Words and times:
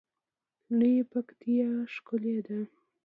لویه 0.77 1.03
پکتیا 1.11 1.69
ښکلی 1.93 2.37
ده 2.47 2.59